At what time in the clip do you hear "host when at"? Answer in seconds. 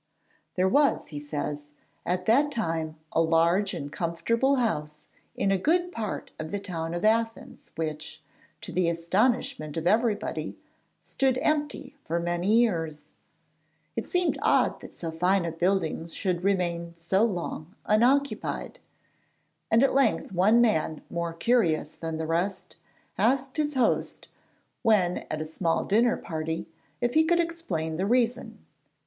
23.75-25.41